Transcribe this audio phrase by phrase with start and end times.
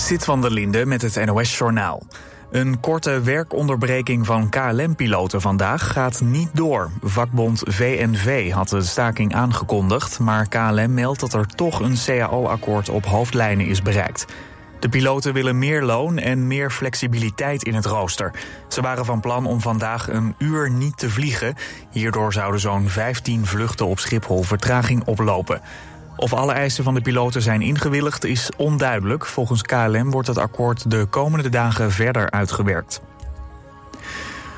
[0.00, 2.02] Zit van der Linde met het NOS-journaal.
[2.50, 6.90] Een korte werkonderbreking van KLM-piloten vandaag gaat niet door.
[7.02, 13.04] Vakbond VNV had de staking aangekondigd, maar KLM meldt dat er toch een CAO-akkoord op
[13.04, 14.26] hoofdlijnen is bereikt.
[14.80, 18.32] De piloten willen meer loon en meer flexibiliteit in het rooster.
[18.68, 21.54] Ze waren van plan om vandaag een uur niet te vliegen.
[21.90, 25.60] Hierdoor zouden zo'n 15 vluchten op Schiphol vertraging oplopen.
[26.20, 29.26] Of alle eisen van de piloten zijn ingewilligd is onduidelijk.
[29.26, 33.00] Volgens KLM wordt het akkoord de komende dagen verder uitgewerkt.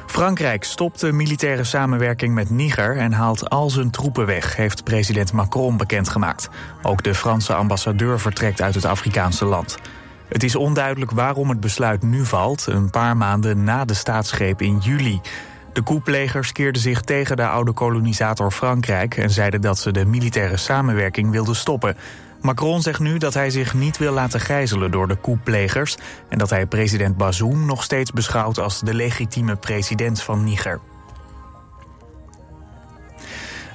[0.06, 5.32] Frankrijk stopt de militaire samenwerking met Niger en haalt al zijn troepen weg, heeft president
[5.32, 6.48] Macron bekendgemaakt.
[6.82, 9.78] Ook de Franse ambassadeur vertrekt uit het Afrikaanse land.
[10.28, 14.78] Het is onduidelijk waarom het besluit nu valt, een paar maanden na de staatsgreep in
[14.78, 15.20] juli.
[15.72, 20.56] De koeplegers keerden zich tegen de oude kolonisator Frankrijk en zeiden dat ze de militaire
[20.56, 21.96] samenwerking wilden stoppen.
[22.40, 25.96] Macron zegt nu dat hij zich niet wil laten gijzelen door de koeplegers
[26.28, 30.80] en dat hij president Bazoum nog steeds beschouwt als de legitieme president van Niger.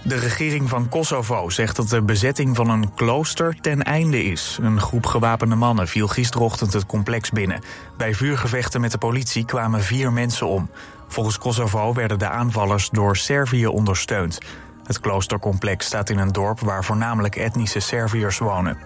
[0.04, 4.58] De regering van Kosovo zegt dat de bezetting van een klooster ten einde is.
[4.62, 7.62] Een groep gewapende mannen viel gisterochtend het complex binnen.
[7.98, 10.70] Bij vuurgevechten met de politie kwamen vier mensen om.
[11.08, 14.38] Volgens Kosovo werden de aanvallers door Servië ondersteund.
[14.84, 18.78] Het kloostercomplex staat in een dorp waar voornamelijk etnische Serviërs wonen.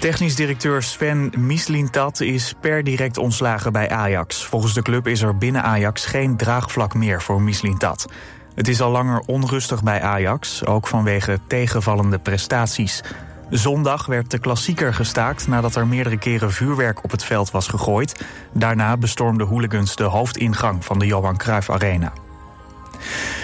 [0.00, 4.44] Technisch directeur Sven Mislintat is per direct ontslagen bij Ajax.
[4.44, 8.06] Volgens de club is er binnen Ajax geen draagvlak meer voor Mislintat.
[8.54, 13.02] Het is al langer onrustig bij Ajax, ook vanwege tegenvallende prestaties.
[13.56, 18.24] Zondag werd de klassieker gestaakt nadat er meerdere keren vuurwerk op het veld was gegooid.
[18.52, 22.12] Daarna bestormden hooligans de hoofdingang van de Johan Cruijff Arena.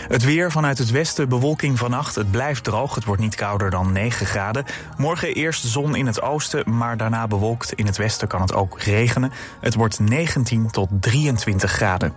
[0.09, 2.15] Het weer vanuit het westen, bewolking vannacht.
[2.15, 4.65] Het blijft droog, het wordt niet kouder dan 9 graden.
[4.97, 7.73] Morgen eerst zon in het oosten, maar daarna bewolkt.
[7.73, 9.33] In het westen kan het ook regenen.
[9.61, 12.15] Het wordt 19 tot 23 graden.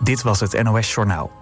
[0.00, 1.41] Dit was het NOS Journaal.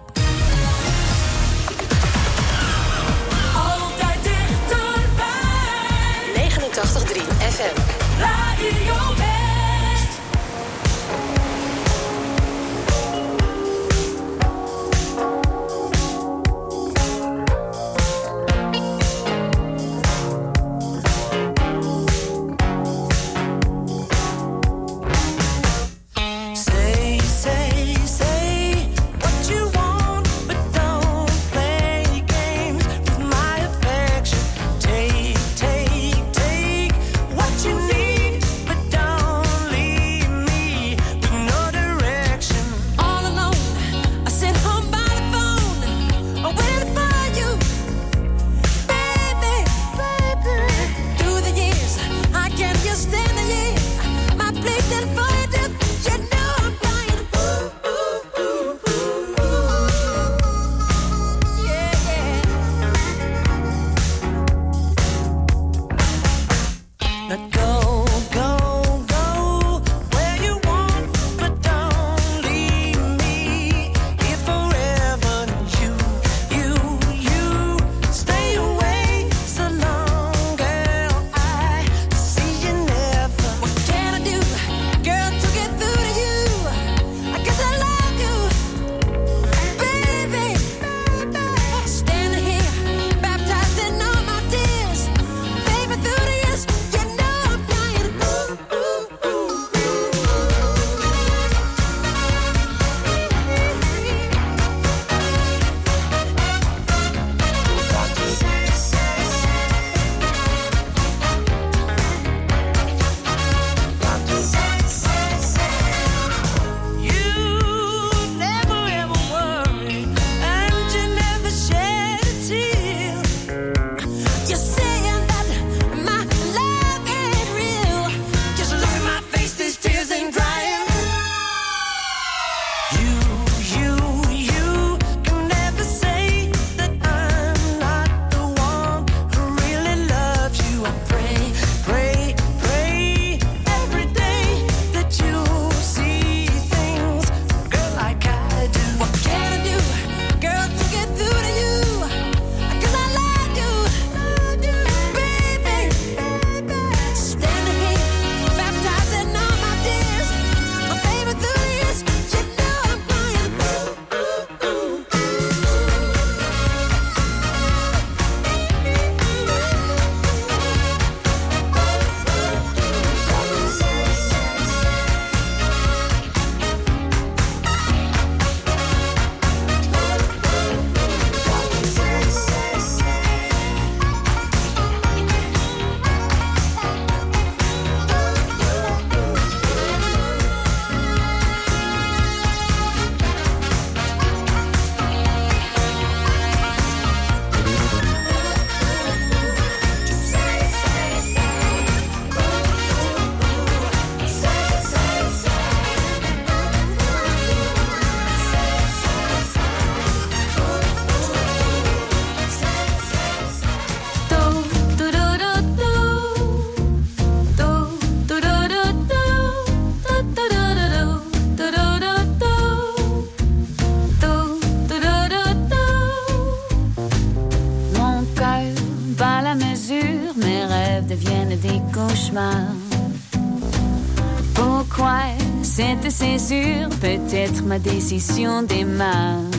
[237.01, 239.50] Peut-être ma décision démarre.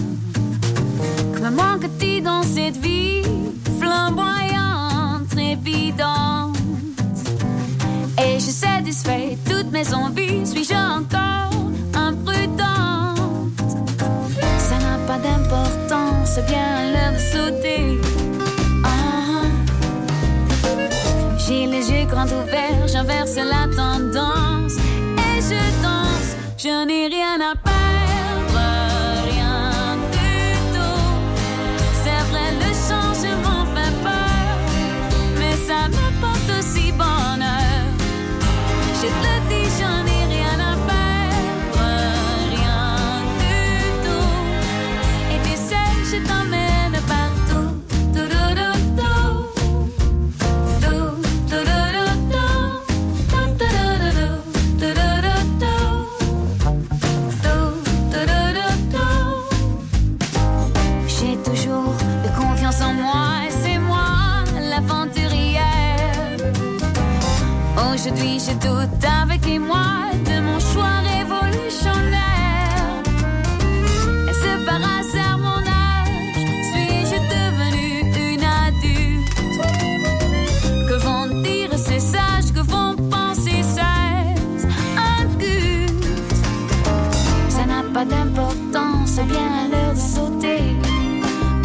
[89.14, 90.74] C'est bien l'heure de sauter.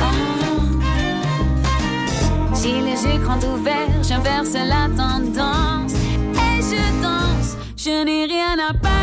[0.01, 0.11] Ah.
[2.61, 7.55] J'ai les yeux grands ouverts, j'inverse la tendance et je danse.
[7.77, 8.96] Je n'ai rien à perdre,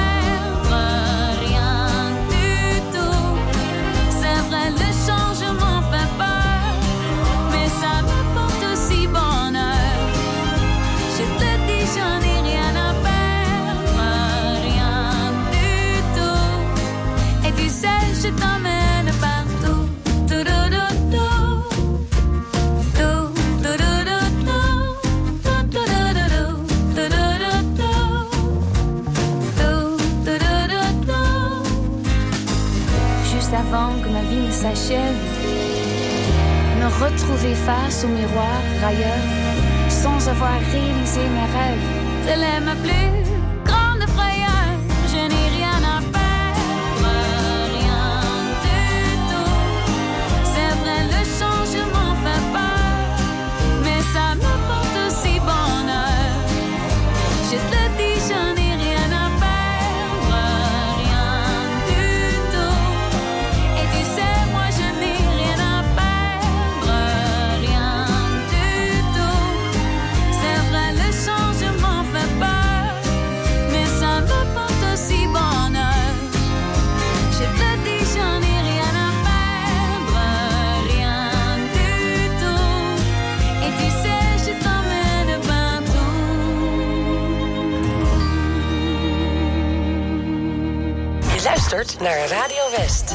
[34.84, 35.14] s'achève,
[36.78, 39.28] me retrouver face au miroir ailleurs,
[39.88, 42.64] sans avoir réalisé mes rêves.
[42.64, 43.33] Ma plus
[92.00, 93.14] naar Radio West.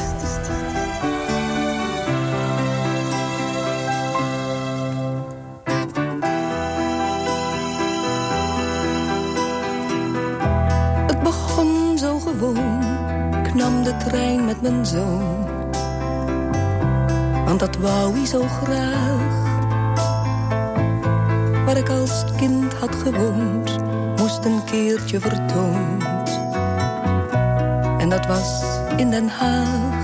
[11.06, 12.82] Het begon zo gewoon,
[13.46, 15.46] ik nam de trein met mijn zoon.
[17.44, 19.38] Want dat wou hij zo graag.
[21.64, 23.76] Waar ik als kind had gewoond,
[24.16, 26.09] moest een keertje vertoond.
[28.10, 28.62] En dat was
[28.96, 29.94] in Den Haag.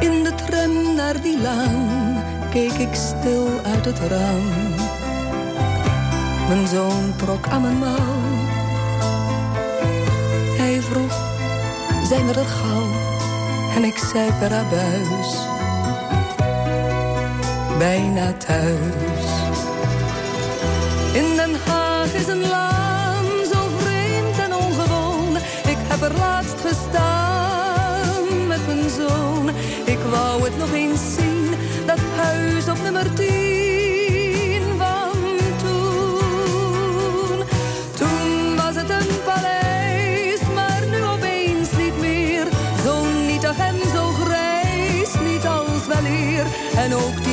[0.00, 4.48] In de tram naar die laan, keek ik stil uit het raam.
[6.48, 8.22] Mijn zoon trok aan mijn mouw.
[10.56, 11.16] Hij vroeg,
[12.08, 12.88] zijn we er gauw?
[13.76, 15.38] En ik zei per abuis,
[17.78, 19.13] bijna thuis.
[26.00, 29.48] Heb er laatst gestaan met mijn zoon.
[29.84, 31.50] Ik wou het nog eens zien,
[31.86, 35.10] dat huis op nummer 10 van
[35.62, 37.38] toen.
[37.96, 42.46] Toen was het een paleis, maar nu opeens niet meer.
[42.84, 46.46] Zo nietig en zo grijs, niet als weleer.
[46.76, 47.23] En ook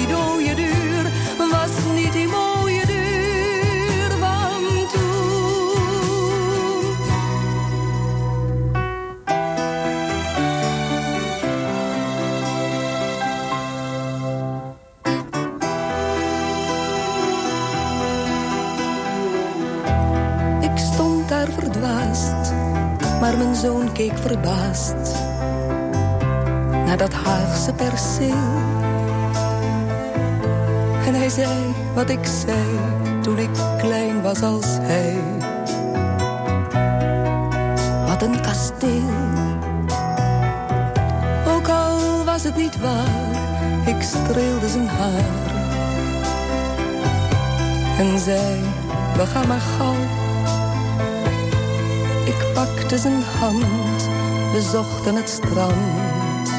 [24.02, 25.14] keek verbaasd
[26.86, 28.52] naar dat Haagse perceel.
[31.06, 32.80] En hij zei wat ik zei
[33.22, 35.16] toen ik klein was als hij.
[38.06, 39.10] Wat een kasteel.
[41.48, 45.24] Ook al was het niet waar, ik streelde zijn haar.
[47.98, 48.60] En zei,
[49.16, 49.96] we gaan maar gauw.
[52.26, 53.91] Ik pakte zijn hand,
[54.52, 56.50] we zochten het strand.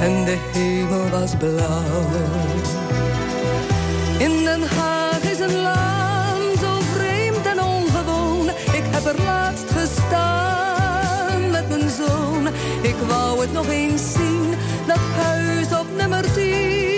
[0.00, 2.06] En de hemel was blauw.
[4.18, 8.48] In Den Haag is een laan zo vreemd en ongewoon.
[8.48, 12.46] Ik heb er laatst gestaan met mijn zoon.
[12.80, 14.54] Ik wou het nog eens zien,
[14.86, 16.91] dat huis op nummer 10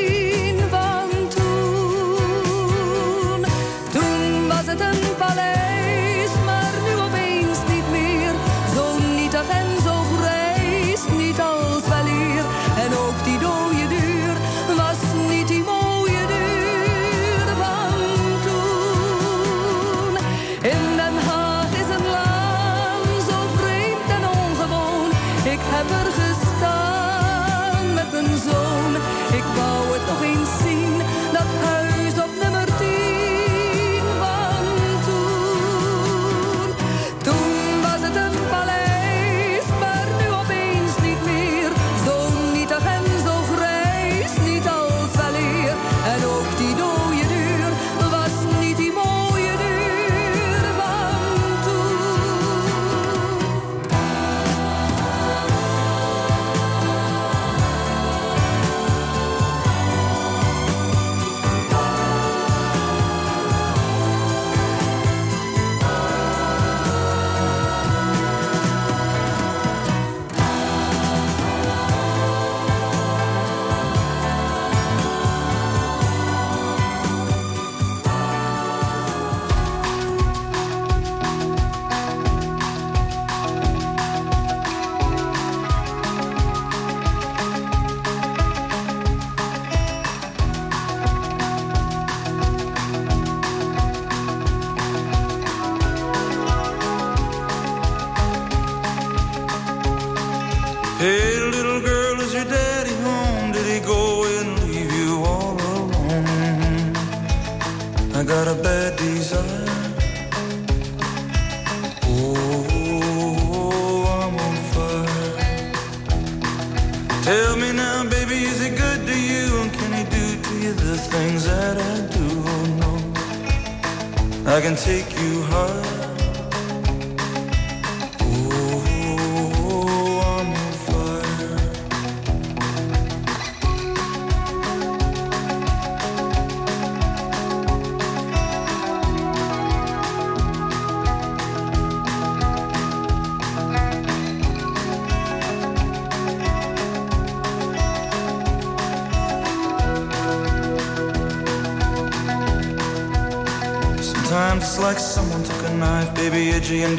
[156.65, 156.95] dingy and.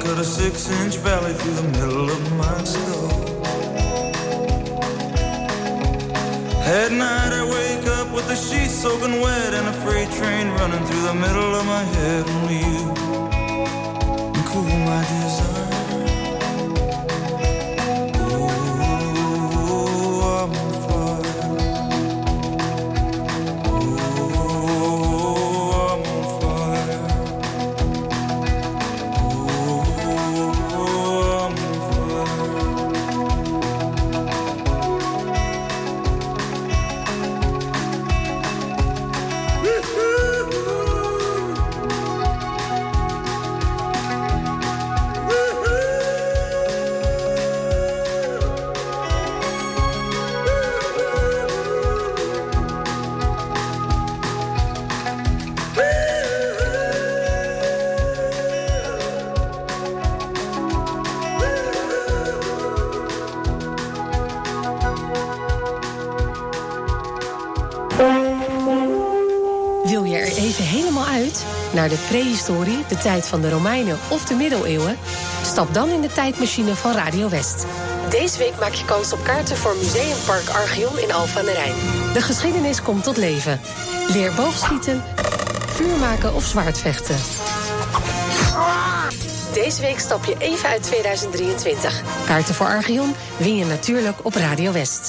[0.00, 2.35] Cut a six inch valley through the middle of
[71.88, 74.96] De prehistorie, de tijd van de Romeinen of de middeleeuwen?
[75.44, 77.66] Stap dan in de tijdmachine van Radio West.
[78.10, 81.74] Deze week maak je kans op kaarten voor Museumpark Archeon in Alphen aan de Rijn.
[82.12, 83.60] De geschiedenis komt tot leven.
[84.08, 85.04] Leer boogschieten,
[85.66, 87.16] vuur maken of zwaardvechten.
[89.52, 92.02] Deze week stap je even uit 2023.
[92.26, 95.05] Kaarten voor Archeon win je natuurlijk op Radio West.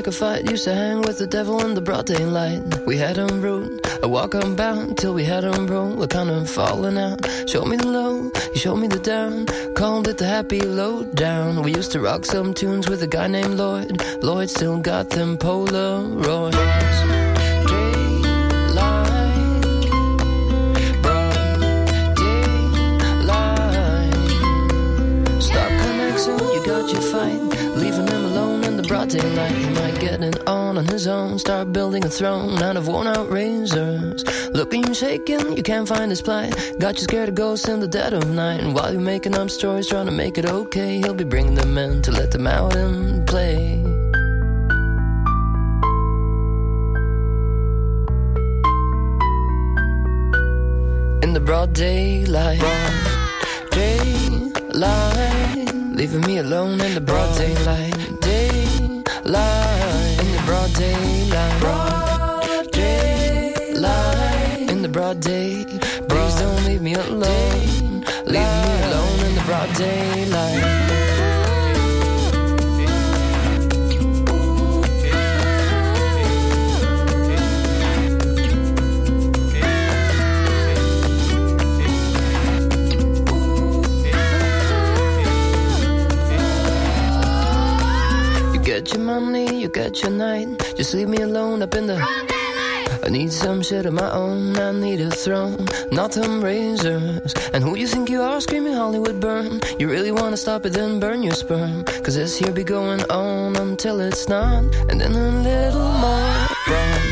[0.00, 2.62] Like a fight, used to hang with the devil in the broad daylight.
[2.86, 5.98] We had him rude, a walk unbound till we had him broke.
[5.98, 7.20] We're kind of falling out.
[7.46, 9.44] Show me the low, you showed me the down.
[9.74, 11.62] Called it the happy low down.
[11.62, 14.02] We used to rock some tunes with a guy named Lloyd.
[14.22, 16.56] Lloyd still got them Polaroids.
[28.88, 29.49] Broad daylight.
[30.10, 30.18] Stop connecting, you got your fight.
[30.18, 30.18] Leaving him alone in the broad daylight.
[30.18, 31.38] He might get it on on his own.
[31.38, 34.24] Start building a throne out of worn out razors.
[34.50, 36.54] Looking you shaking, you can't find his plight.
[36.78, 38.60] Got you scared of ghosts in the dead of night.
[38.60, 41.76] And while you're making up stories, trying to make it okay, he'll be bringing them
[41.78, 43.74] in to let them out and play.
[51.22, 52.60] In the broad daylight,
[53.70, 59.79] daylight, leaving me alone in the broad daylight, daylight, broad
[60.80, 65.64] daylight, broad daylight, in the broad day.
[66.08, 70.79] Please don't leave me alone, leave me alone in the broad daylight.
[88.80, 90.58] You get your money, you get your night.
[90.74, 91.98] Just leave me alone up in the.
[93.04, 94.56] I need some shit of my own.
[94.56, 97.34] I need a throne, not them razors.
[97.52, 99.60] And who you think you are screaming Hollywood burn?
[99.78, 101.84] You really wanna stop it, then burn your sperm.
[101.84, 104.64] Cause this here be going on until it's not.
[104.88, 107.02] And then a little more brown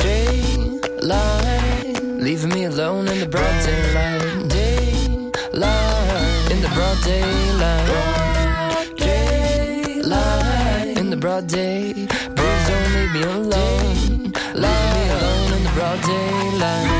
[0.00, 2.02] daylight.
[2.04, 4.48] Leaving me alone in the broad daylight.
[4.50, 6.50] Daylight.
[6.52, 8.19] In the broad daylight.
[11.20, 11.92] Broad day.
[11.92, 14.32] Please don't leave me alone.
[14.54, 16.99] Leave me alone in the broad daylight.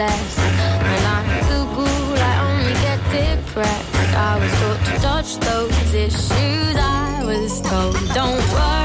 [0.00, 0.38] less.
[0.90, 4.14] When I Google, I only get depressed.
[4.28, 6.74] I was taught to dodge those issues.
[6.76, 8.79] I was told, don't worry.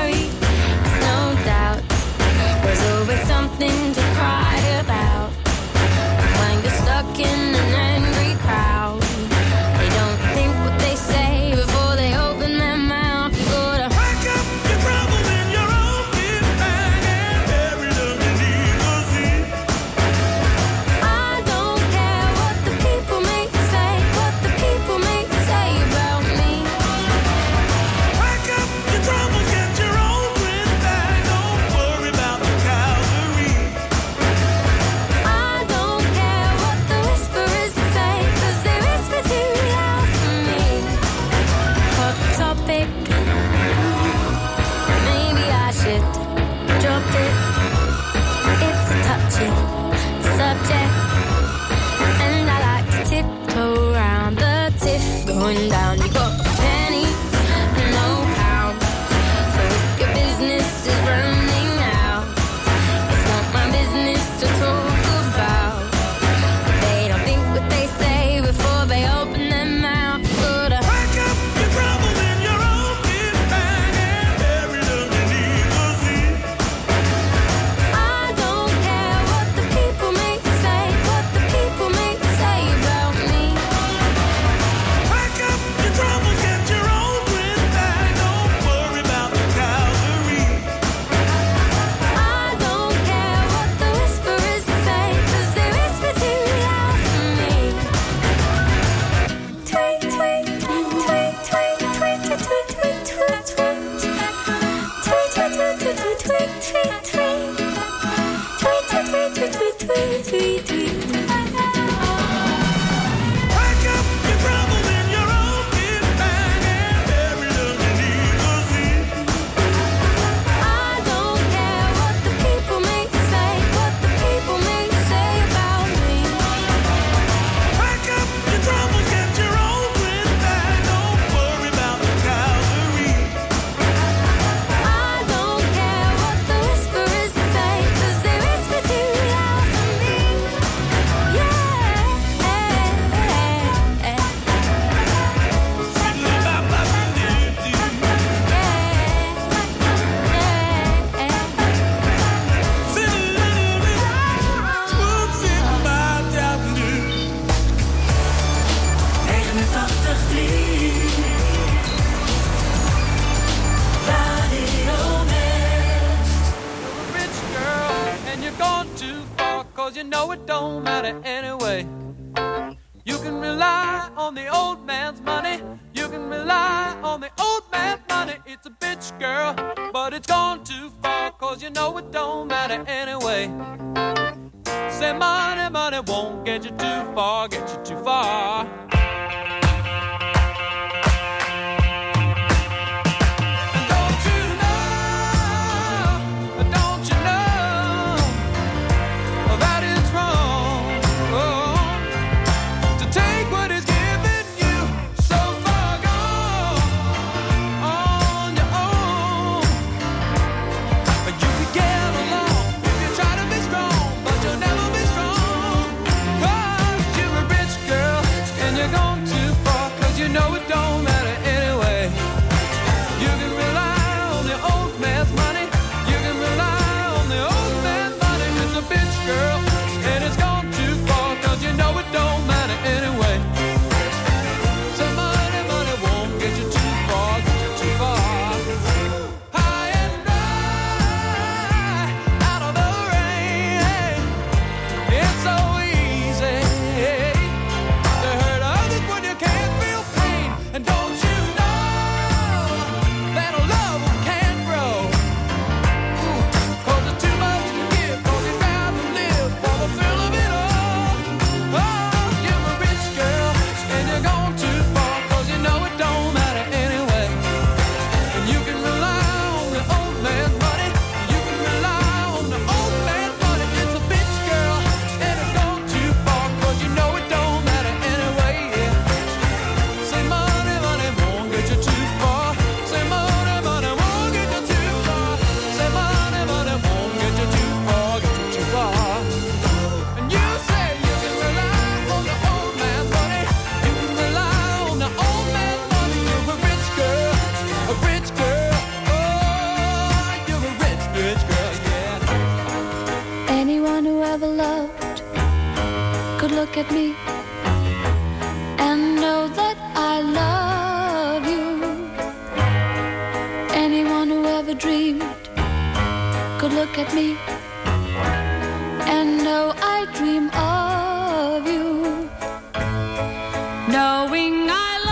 [324.45, 325.05] everything I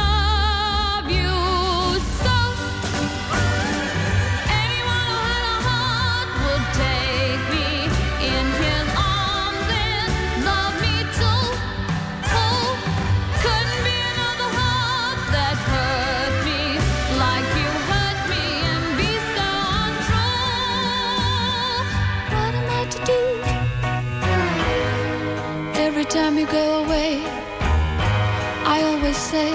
[29.33, 29.53] say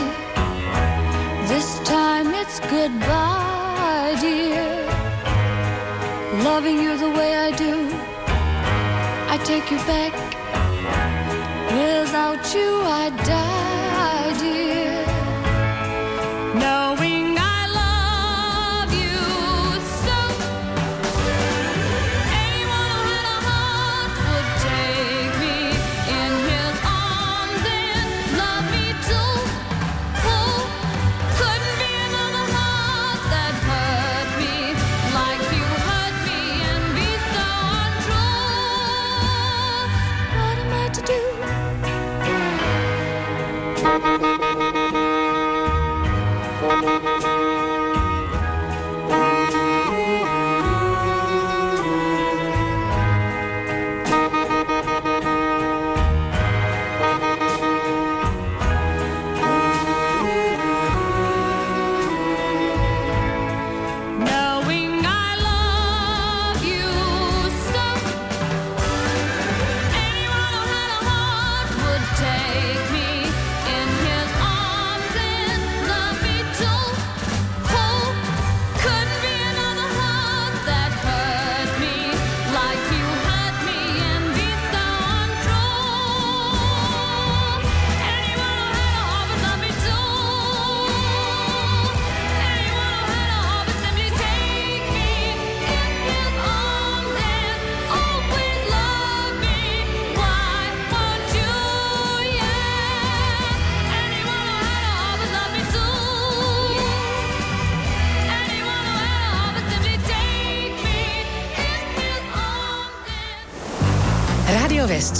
[1.53, 4.67] This time it's goodbye, dear.
[6.49, 7.75] Loving you the way I do,
[9.33, 10.15] I take you back.
[11.79, 12.71] Without you,
[13.03, 13.78] I die,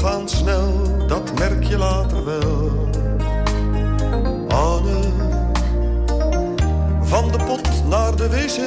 [0.00, 0.72] Gaan snel,
[1.06, 2.88] dat merk je later wel.
[4.48, 5.00] Anne,
[7.00, 8.58] van de pot naar de wc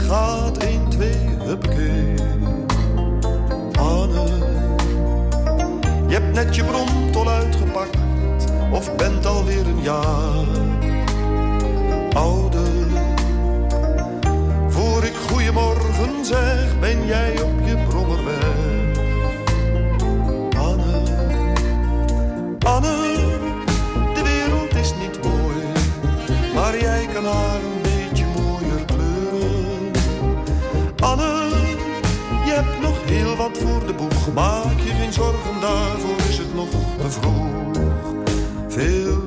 [0.00, 2.14] gaat 1, 2, huppakee.
[3.78, 4.24] Anne,
[6.06, 7.96] je hebt net je bromtol uitgepakt,
[8.72, 10.44] of bent alweer een jaar
[12.12, 12.86] ouder.
[14.68, 18.18] Voor ik goeiemorgen zeg, ben jij op je brommer
[26.80, 29.90] jij kan haar een beetje mooier kleuren.
[31.00, 31.48] Anne,
[32.44, 36.54] je hebt nog heel wat voor de boeg, maak je geen zorgen, daarvoor is het
[36.54, 36.68] nog
[37.00, 37.84] te vroeg.
[38.68, 39.25] Veel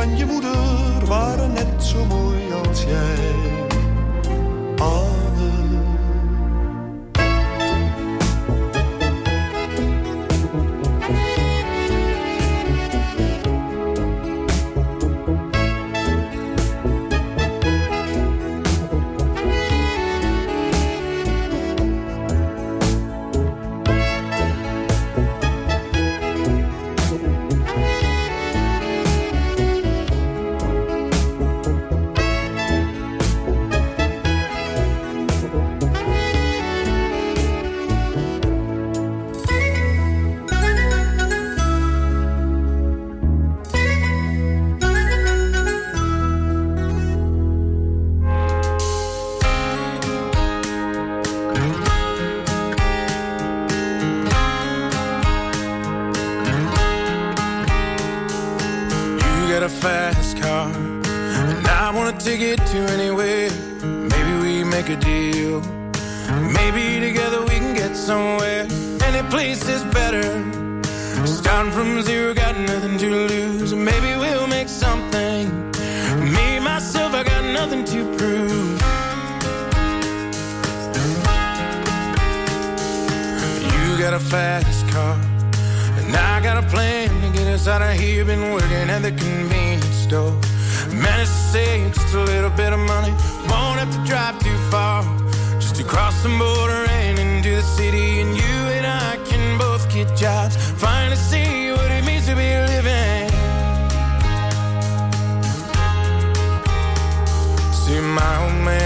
[0.00, 3.69] van je moeder waren net zo mooi als jij.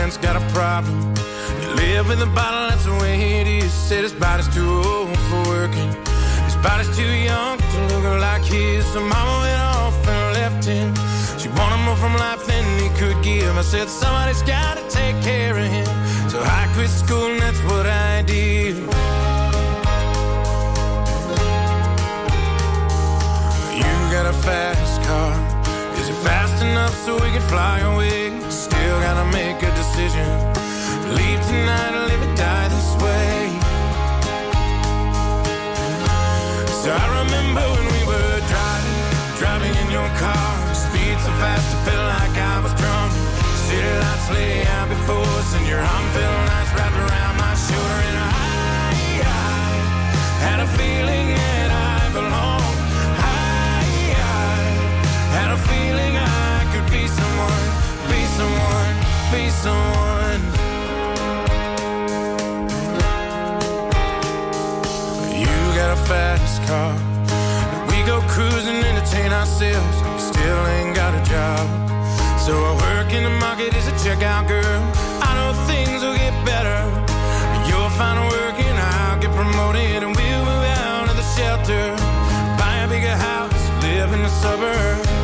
[0.05, 1.01] Man's got a problem.
[1.61, 3.73] He live in the bottle, that's the way it is.
[3.73, 5.91] Said his body's too old for working.
[6.45, 8.85] His body's too young to look like his.
[8.93, 10.89] So mama went off and left him.
[11.41, 13.57] She wanted more from life than he could give.
[13.57, 15.91] I said, somebody's gotta take care of him.
[16.29, 18.77] So I quit school and that's what I did.
[23.81, 25.33] You got a fast car.
[25.99, 28.15] Is it fast enough so we can fly away?
[28.85, 30.29] Still gotta make a decision.
[31.17, 33.49] Leave tonight or live or die this way.
[36.83, 39.01] So I remember when we were driving,
[39.41, 40.53] driving in your car.
[40.77, 43.13] Speed so fast, I felt like I was drunk.
[43.65, 47.99] City lights lay out before us, and your arm felt nice wrapped around my shoulder.
[48.09, 48.37] And I,
[49.25, 49.73] I
[50.45, 52.79] had a feeling that I belonged.
[53.17, 57.84] I, I had a feeling I could be someone,
[58.39, 58.97] someone,
[59.31, 60.43] be someone.
[65.43, 66.95] You got a fast car.
[67.91, 69.97] We go cruising, entertain ourselves.
[70.31, 71.65] Still ain't got a job.
[72.45, 74.83] So I work in the market as a checkout girl.
[75.29, 76.81] I know things will get better.
[77.69, 81.85] You'll find work and I'll get promoted and we'll move out of the shelter.
[82.59, 85.24] Buy a bigger house, live in the suburbs.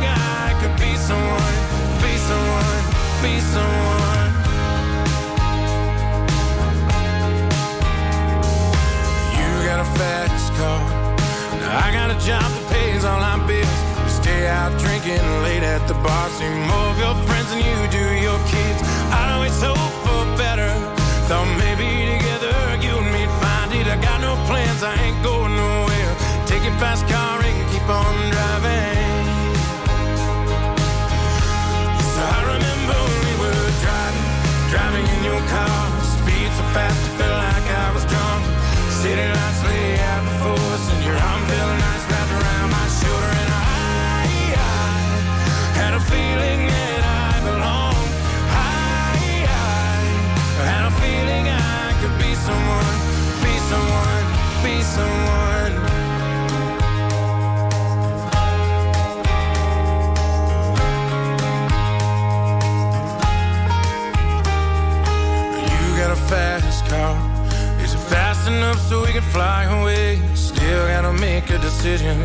[68.41, 70.19] Fast enough so we can fly away?
[70.33, 72.17] Still gotta make a decision.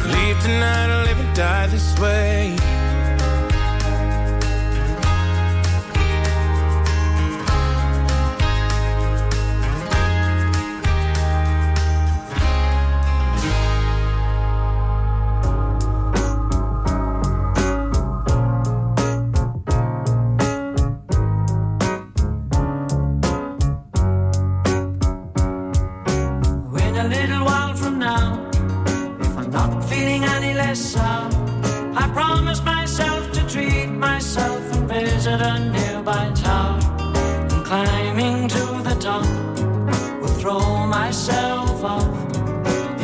[0.00, 2.71] Leave tonight or live and die this way.
[40.42, 42.04] throw myself off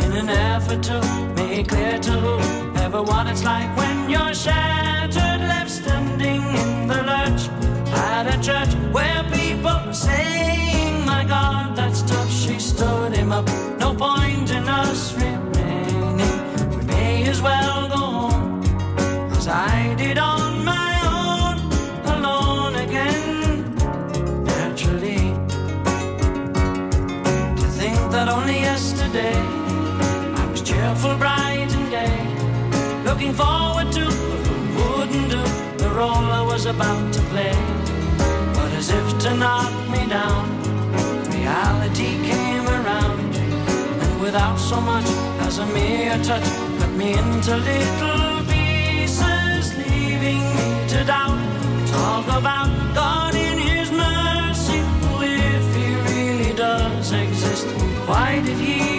[0.03, 0.99] in an effort to
[1.37, 2.17] make clear to
[2.83, 7.43] everyone it's like when you're shattered, left standing in the lurch
[7.95, 10.48] at a church where people say.
[30.99, 32.19] for bright and gay,
[33.05, 34.05] looking forward to
[34.79, 35.43] wouldn't do
[35.83, 37.55] the role I was about to play.
[38.55, 40.45] But as if to knock me down,
[41.31, 43.33] reality came around,
[44.03, 45.09] and without so much
[45.47, 51.39] as a mere touch, cut me into little pieces, leaving me to doubt.
[51.93, 54.81] Talk about God in His mercy,
[55.23, 57.67] if He really does exist.
[58.09, 58.98] Why did He?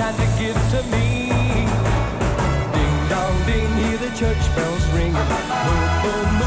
[0.00, 1.28] time to give to me.
[2.72, 5.12] Ding dong ding, hear the church bells ring.
[5.12, 6.39] Boom boom.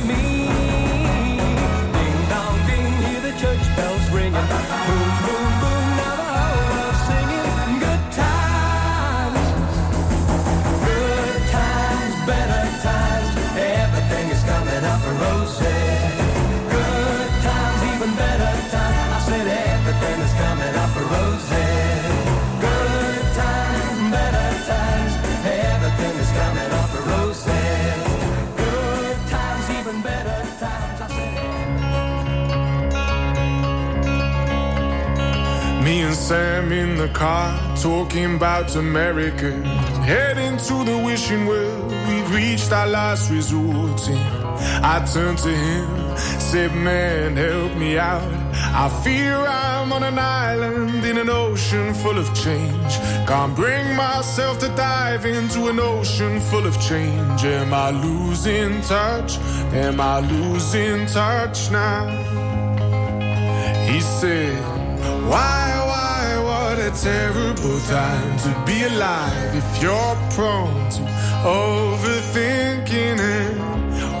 [0.00, 0.43] camino.
[36.28, 39.52] Sam in the car, talking about America.
[40.08, 44.00] Heading to the wishing well, we've reached our last resort.
[44.82, 48.22] I turned to him, said, Man, help me out.
[48.54, 52.92] I fear I'm on an island in an ocean full of change.
[53.28, 57.44] Can't bring myself to dive into an ocean full of change.
[57.44, 59.36] Am I losing touch?
[59.74, 62.06] Am I losing touch now?
[63.84, 64.58] He said,
[65.28, 65.63] Why?
[67.02, 71.00] terrible time to be alive if you're prone to
[71.42, 73.58] overthinking it.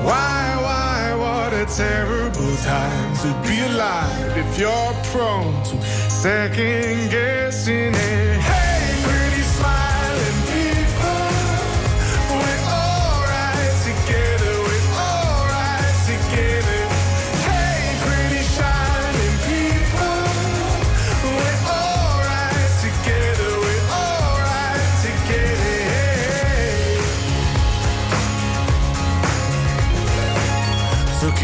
[0.02, 7.94] Why, why, what a terrible time to be alive if you're prone to second guessing
[7.94, 8.53] it.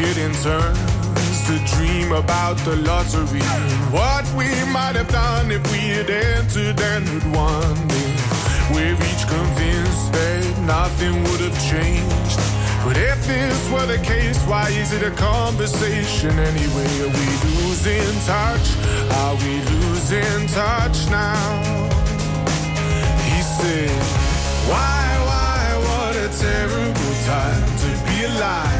[0.03, 3.45] It in turns to dream about the lottery
[3.93, 8.17] what we might have done if we had entered and had won it.
[8.73, 12.41] We're each convinced that nothing would have changed.
[12.83, 16.91] But if this were the case, why is it a conversation anyway?
[17.05, 17.29] Are we
[17.61, 18.67] losing touch?
[19.21, 21.45] Are we losing touch now?
[23.29, 23.93] He said,
[24.65, 28.80] Why, why, what a terrible time to be alive